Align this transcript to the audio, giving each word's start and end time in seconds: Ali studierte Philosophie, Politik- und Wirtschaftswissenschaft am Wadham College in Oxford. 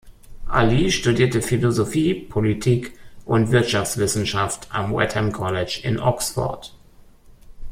Ali 0.47 0.91
studierte 0.91 1.43
Philosophie, 1.43 2.15
Politik- 2.15 2.93
und 3.23 3.51
Wirtschaftswissenschaft 3.51 4.67
am 4.71 4.93
Wadham 4.95 5.31
College 5.31 5.81
in 5.83 5.99
Oxford. 5.99 6.73